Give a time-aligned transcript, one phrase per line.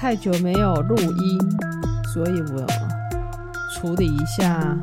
[0.00, 1.38] 太久没有录音，
[2.14, 2.64] 所以我
[3.74, 4.78] 处理一下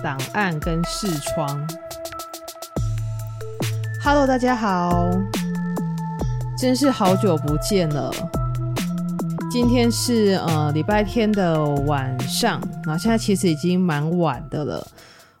[0.00, 1.66] 档案跟视窗。
[4.04, 5.10] Hello，大家好，
[6.56, 8.08] 真是好久不见了。
[9.50, 14.86] 今天是呃礼拜天的晚上，然后现在其实已经蛮晚的了。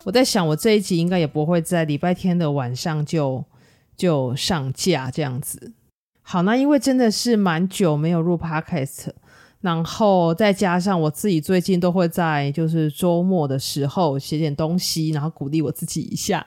[0.02, 3.44] 我在想，我这一集应该也不会在礼拜天的晚上就
[3.96, 5.72] 就上架这样子。
[6.28, 9.10] 好，那因为真的是蛮久没有录 Podcast，
[9.60, 16.44] 然后再加上我自己最近都会在就是周末的时候写点东西，然后鼓励我自己一下。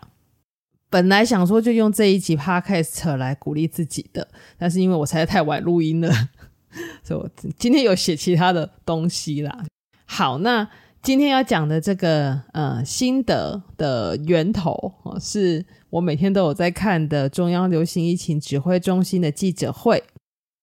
[0.89, 6.11] 本来想说就用这一集 Podcast 来鼓励自己的，但是因为我实在太晚录音了，
[7.01, 9.63] 所以我今天有写其他的东西啦。
[10.05, 10.67] 好，那。
[11.01, 14.71] 今天要讲的这个呃心得的源头
[15.03, 20.03] 哦，是我每天都有在看的中央流行疫情指挥中心的记者会。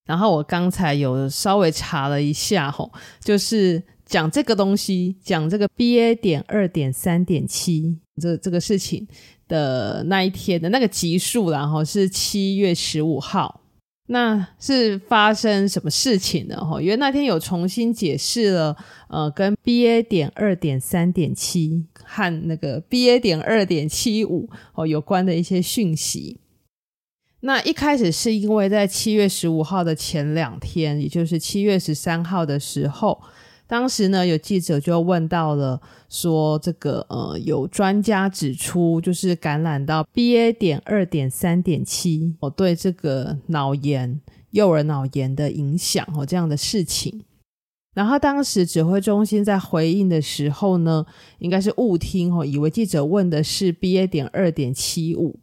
[0.04, 6.14] 然后我刚才有稍微查了一下吼，就是讲这个东西，讲这个 BA.
[6.14, 9.08] 点二点三点七这这个事情
[9.48, 13.62] 的那一天的那个集数，然后是七月十五号。
[14.08, 16.56] 那是发生什么事情呢？
[16.64, 18.76] 哈，因为那天有重新解释了，
[19.08, 20.02] 呃，跟 BA.
[20.02, 23.18] 点二点三点七和那个 BA.
[23.18, 26.40] 点二点七五哦有关的一些讯息。
[27.40, 33.20] 那一开始是因为在七月十五号的前两天，也就是七月十三号的时候。
[33.68, 40.52] 当时呢，有记者就问到了，说这个呃，有专家指出，就是感染到 BA.
[40.52, 44.20] 点二点三点七，哦，对这个脑炎、
[44.52, 47.24] 幼儿脑炎的影响哦，这样的事情。
[47.92, 51.04] 然后当时指挥中心在回应的时候呢，
[51.38, 54.06] 应该是误听哦，以为记者问的是 BA.
[54.06, 55.40] 点二点七五，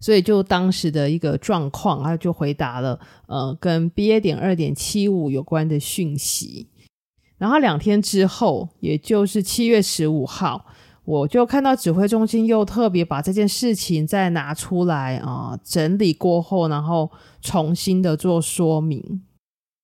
[0.00, 4.20] 所以就当时的一个状况，他就回答了呃，跟 BA.
[4.20, 6.68] 点二点七五有关的讯息。
[7.38, 10.64] 然后两天之后，也就是七月十五号，
[11.04, 17.10] 我就看到指挥中心又特别把这件事情再拿出来啊、整理过后，然后
[17.42, 19.22] 重新的做说明。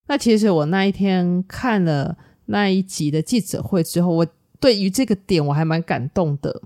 [0.08, 4.26] 那其实我那一天看了那一集的记者会之后，我
[4.58, 6.62] 对于这个点我还蛮感动的。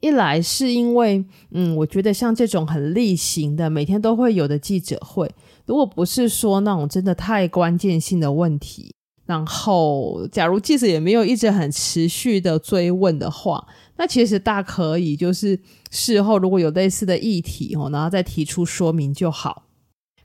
[0.00, 5.30] 一来是因为，嗯，我觉得像这种很例行的，每天都会有的记者会，
[5.64, 8.95] 如果不是说那种真的太关键性的问题。
[9.26, 13.66] 然后，假如记者也没有一直很持续的追问的话，
[13.96, 15.58] 那其实大可以就是
[15.90, 19.64] 事后如果有类似的议题哦，然后再提出说明就好。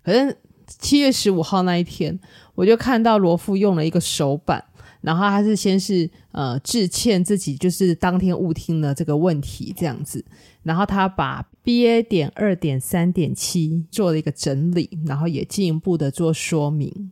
[0.04, 2.20] 可是七月十五号那一天，
[2.54, 4.64] 我就看到罗夫用了一个手板，
[5.02, 10.24] 然后他是先是呃致歉自己就是当天误听了这个问题这样子，
[10.62, 12.04] 然后他把 BA.
[12.04, 17.12] 点二点三点七做了一个整理，然后也进一步的做说明。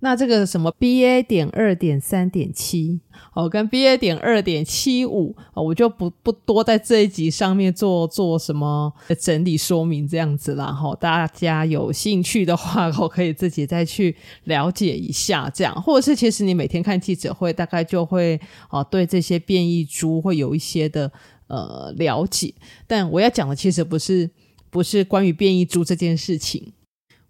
[0.00, 1.22] 那这个什么 BA.
[1.22, 3.00] 点二点三点七
[3.32, 3.96] 哦，跟 BA.
[3.96, 10.94] 点二点七五哦，我就不不多在这一集上面做做什么整理说明这样子啦哈。
[11.00, 14.14] 大家有兴趣的话，我 可以自己再去
[14.44, 18.38] 了解一下这样，或者是其实你每天看记者会，大概就会
[18.70, 21.10] 哦对这些变异株会有一些的
[21.46, 22.52] 呃了解。
[22.86, 24.30] 但我要讲的其实不是
[24.68, 26.72] 不是关于变异株这件事情。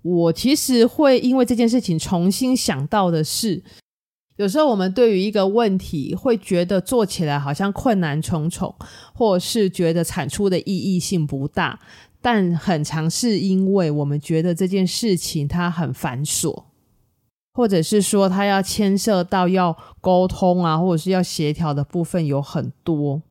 [0.06, 3.62] 我其实会因为这件事情重新想到的是，
[4.36, 8.72] 有时候我们对于一个问题会觉得做起来好像困难重重，
[9.12, 11.80] 或是觉得产出的意义性不大，
[12.20, 16.64] 但很常是因为我们觉得这件事情它很繁琐，
[17.54, 23.22] 或者是说它要牵涉到要沟通啊，或者是要协调的部分有很多。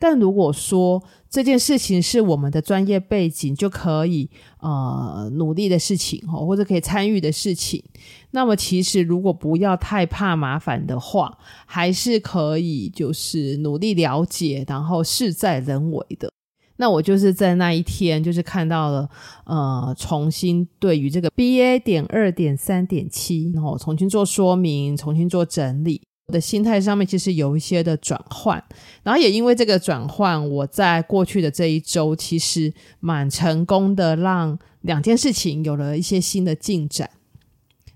[0.00, 4.28] 但如果说这件事情是我们的专业背景就可以
[4.60, 7.84] 呃努力的事情哦，或者可以参与的事情，
[8.30, 16.32] 那么其实如果不要太怕麻烦的话，还是可以就是努力了解，然后事在人为的。
[16.76, 19.06] 那我就是在那一天就是看到了
[19.44, 21.78] 呃重新对于这个 BA.
[21.78, 26.00] 点二点三点七，然后重新做说明，重新做整理。
[26.30, 28.62] 的心态上面其实有一些的转换，
[29.02, 37.10] 然后也因为这个转换，我在过去的这一周其实蛮成功的，让两件事情有了一些新的进展。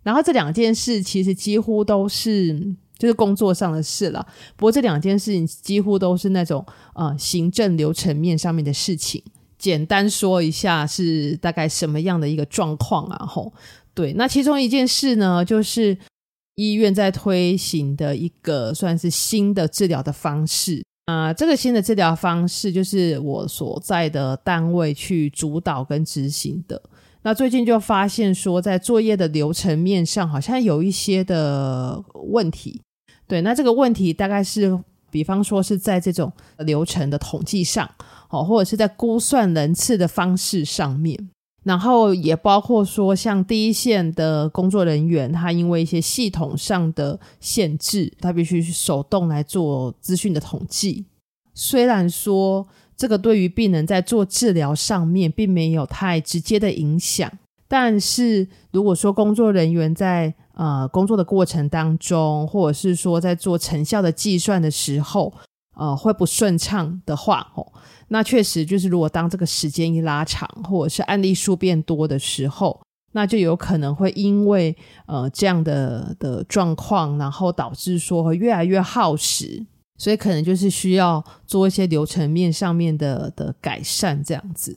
[0.03, 4.27] 然后这两件事其实几乎都是就是工作上的事了，
[4.57, 6.65] 不过这两件事情几乎都是那种
[6.95, 9.23] 呃行政流程面上面的事情。
[9.57, 13.25] 简单说一下是大概什么样的一个状况啊？
[13.25, 13.53] 吼，
[13.95, 15.97] 对，那其中一件事呢，就是。
[16.57, 26.81] 医院在推行的一个算是新的治疗的方式啊，这个新的治疗方式就是我所在的单位去主导跟执行的。
[27.23, 32.81] 那最近就发现说，在作业的流程面上好像有一些的问题。
[33.27, 34.79] 对，那这个问题大概是，
[35.11, 37.91] 比方说是在这种流程的统计上，
[38.29, 41.31] 哦，或者是在估算人次的方式上面，
[41.65, 51.07] 然后也包括说，像第一线的工作人员，他因为一些系统上的限制，他必须手动来做资讯的统计。
[51.55, 52.67] 虽然说，
[52.97, 57.31] 这个对于病人在做治疗上面并没有太直接的影响，
[57.67, 65.33] 但是如果说工作人员在呃工作的过程当中，或者是说在做成效的计算的时候，
[65.77, 67.67] 呃会不顺畅的话，哦，
[68.09, 72.81] 那确实就是如果当这个时间一拉长，或者是案例数变多的时候，
[73.13, 74.77] 那就有可能会因为
[75.07, 79.67] 呃这样的的状况，然后导致说会越来越耗时。
[79.97, 84.77] 所以可能就是需要做一些流程面上面的的改善，这样子。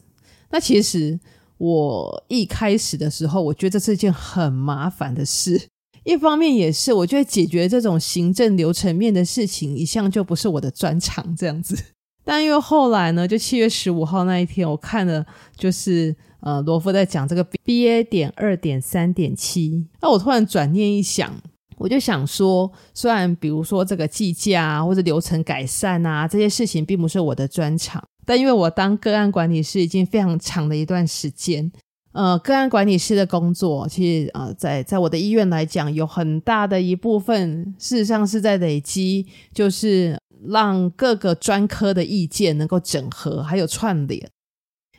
[0.52, 1.20] 那其实
[1.58, 5.68] 我一开始的时候，我觉得这是一件很麻烦的事。
[6.08, 11.78] 一方面也是，我觉得解决这种行政流程面的事情，一向就不是我的专长，这样子。
[12.24, 15.26] 但因为后来呢，就七月十五号那一天，我看了
[15.58, 21.34] 就是呃罗夫在讲这个 BA 点二点三点七，那我突然转念一想。
[21.78, 31.70] 我就想说，虽然比如说这个计价啊，或者流程改善啊，这些事情并不是我的专长，但因为我当个案管理师已经非常长的一段时间，
[32.18, 44.28] 呃，个案管理师的工作，其实呃，在在我的医院来讲，有很大的一部分事实上是在累积，就是让各个专科的意见能够整合，还有串联。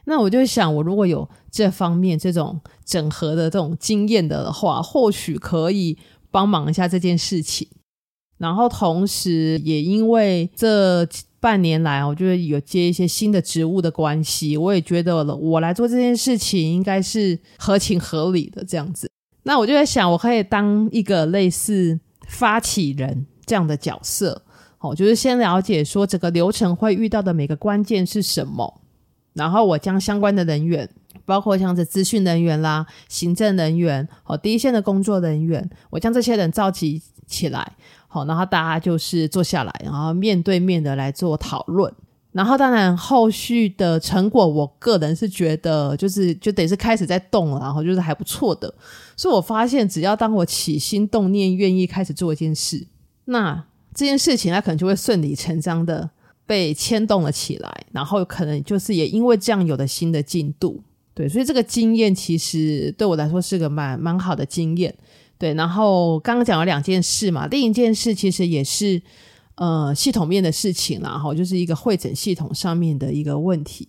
[0.05, 5.99] 那我就想，我如果有这方面这种整合的这种经验的话，或许可以。
[6.31, 7.67] 帮忙一下这件事情，
[8.39, 11.07] 然后同时也因为这
[11.41, 19.11] 半年来，我觉得有接一些新的职务的关系，我也觉得我来做这件事情应该是合情合理的这样子。
[19.43, 21.99] 那我就在想，我可以当一个类似
[22.29, 24.43] 发起人这样的角色，
[24.79, 28.81] 哦，就是先了解说整个流程会遇到的每个关键是什么，
[29.33, 30.89] 然后我将相关的人员。
[31.25, 37.77] 包括像是资讯人员啦、行政人员、好第一线的工作人员，我将这些人召集起来，
[38.09, 41.93] 好，然后大家就是坐下来，然后面对面的来做讨论。
[42.33, 48.73] 然后当然后续的成果，我个人是觉得就是就得是开始在动了，然后就是还不错的。
[49.17, 52.87] 所以我发现，只要当我起心动念，愿意开始做一件事，
[53.25, 53.65] 那
[53.95, 56.09] 这件事情它可能就会顺理成章的
[56.47, 60.81] 被牵动了起来，然后可能就是也因为这样有了新的进度。
[61.15, 64.95] 对，所以这个经验其实对我来说是个蛮蛮好的经验。
[65.39, 69.01] 对，然后刚刚讲了两件事嘛，另一件事其实也是
[69.55, 73.87] 呃系统面的事情，然后就是一个会诊系统上面的一个问题。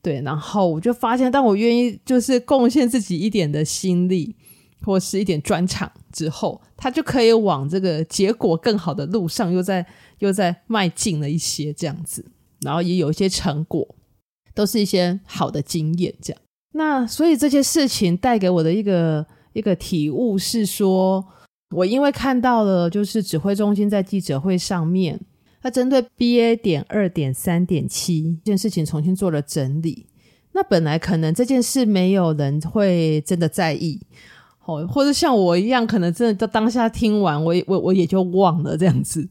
[0.00, 4.34] 对，然后我就发现，当我愿意就是贡献自己一点的心力
[4.84, 9.86] 或是一点专长之后，他就可以往这个结果更好的路上又在
[10.18, 12.24] 又在迈进了一些这样子，
[12.62, 13.94] 然后也有一些成果，
[14.54, 16.42] 都是一些好的经验这样。
[16.74, 21.24] 那所以这些事情带给我的一个一个体悟是说，
[21.70, 25.20] 我因为看到了，就是指挥中心在记者会上面，
[25.62, 30.06] 他针对 BA 点二点三点七这件事情重新做了整理。
[30.52, 34.00] 那本来可能这件事没有人会真的在意，
[34.64, 39.28] 哦，或者像我一样，可能真的到当下听完，我我我也就忘了这样子。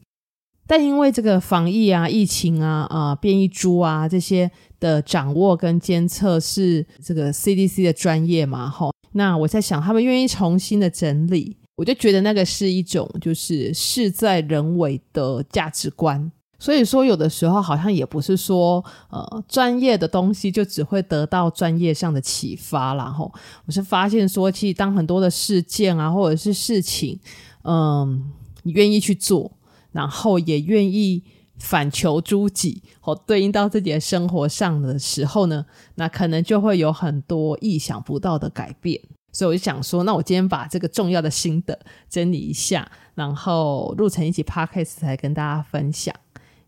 [0.66, 4.50] 但因为这个防疫啊、疫情啊、啊、呃、变异株啊这些。
[4.82, 8.68] 的掌握跟监测是这个 CDC 的专业嘛？
[8.68, 16.30] 吼，那我在想，他们愿意重新的整理，我就觉得那个是一种就是事在人为的价值观。
[16.58, 23.04] 所以说，有的时候好像也不是说呃专业的东西就只会得到专业上的启发啦。
[23.06, 23.32] 吼，
[23.66, 27.18] 我是发现说，其实当很多的事件啊，或者是事情，
[27.64, 29.52] 嗯，你愿意去做，
[29.92, 31.22] 然后也愿意。
[31.58, 39.00] 反求诸己，或对应到自己的生活上的时候呢，那可能就会有很多意想不到的改变。
[39.32, 41.78] 所以我就想说，那我今天把这个重要的心得
[42.10, 46.14] 整理一下，然后录成一集 podcast 来跟大家分享。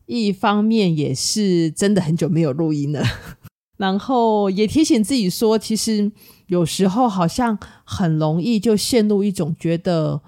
[0.07, 3.03] 一方面也是真的很久没有录音了，
[3.77, 6.13] 然后也提醒自己说，其实
[6.47, 10.21] 有时候好像很容易就陷入一种觉得。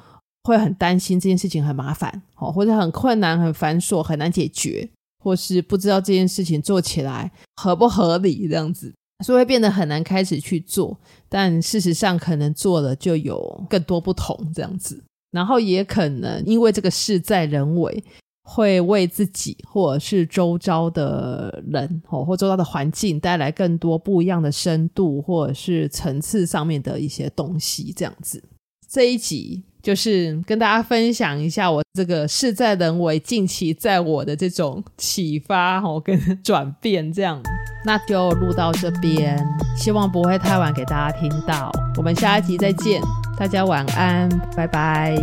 [0.46, 4.88] 会很担心这件事情很麻烦，哦，或者很困难、很繁琐、很难解决，
[5.24, 10.96] 或是不知道这件事情做起来合不合理这样子，所以会变得很难开始去做。
[11.28, 15.02] 但事实上，可能做了就有更多不同这样子。
[15.32, 18.02] 然后也可能因为这个事在人为，
[18.44, 28.42] 会为自己或者是周遭的人哦，或周遭的环境带来更多不一样的深度，或者是层次上面的一些东西，这样子。
[28.88, 37.40] 这一集就是跟大家分享一下我这个事在人为，近期在我的这种启发哦跟转变这样，
[37.84, 39.38] 那就录到这边，
[39.76, 41.70] 希望不会太晚给大家听到。
[41.96, 43.00] 我们下一集再见，
[43.38, 45.16] 大家晚安，拜拜。